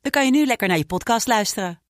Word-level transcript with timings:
dan 0.00 0.10
kan 0.10 0.24
je 0.24 0.30
nu 0.30 0.46
lekker 0.46 0.68
naar 0.68 0.76
je 0.76 0.86
podcast 0.86 1.26
luisteren. 1.26 1.80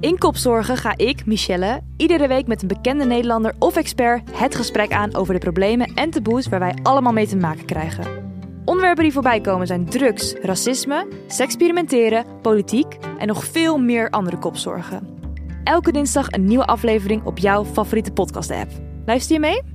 In 0.00 0.18
Kopzorgen 0.18 0.76
ga 0.76 0.96
ik, 0.96 1.26
Michelle, 1.26 1.80
iedere 1.96 2.28
week 2.28 2.46
met 2.46 2.62
een 2.62 2.68
bekende 2.68 3.04
Nederlander 3.04 3.54
of 3.58 3.76
expert 3.76 4.38
het 4.38 4.54
gesprek 4.54 4.92
aan 4.92 5.14
over 5.14 5.34
de 5.34 5.40
problemen 5.40 5.94
en 5.94 6.10
taboes 6.10 6.48
waar 6.48 6.60
wij 6.60 6.78
allemaal 6.82 7.12
mee 7.12 7.26
te 7.26 7.36
maken 7.36 7.64
krijgen. 7.64 8.22
Onderwerpen 8.64 9.02
die 9.02 9.12
voorbij 9.12 9.40
komen 9.40 9.66
zijn 9.66 9.84
drugs, 9.84 10.34
racisme, 10.34 11.08
seksperimenteren, 11.26 12.40
politiek 12.42 12.96
en 13.18 13.26
nog 13.26 13.44
veel 13.44 13.78
meer 13.78 14.10
andere 14.10 14.38
kopzorgen. 14.38 15.18
Elke 15.64 15.92
dinsdag 15.92 16.30
een 16.30 16.44
nieuwe 16.44 16.66
aflevering 16.66 17.24
op 17.24 17.38
jouw 17.38 17.64
favoriete 17.64 18.12
podcast-app. 18.12 18.70
Luister 19.06 19.34
je 19.34 19.40
mee? 19.40 19.73